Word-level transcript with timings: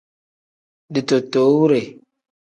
Ditootowure. 0.93 1.81